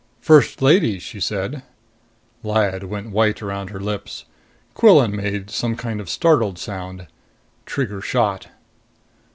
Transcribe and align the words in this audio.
"First 0.19 0.63
Lady" 0.63 0.97
she 0.99 1.19
said. 1.19 1.61
Lyad 2.43 2.85
went 2.85 3.11
white 3.11 3.39
around 3.39 3.69
the 3.69 3.79
lips. 3.79 4.25
Quillan 4.73 5.15
made 5.15 5.51
some 5.51 5.75
kind 5.75 6.01
of 6.01 6.09
startled 6.09 6.57
sound. 6.57 7.05
Trigger 7.67 8.01
shot. 8.01 8.47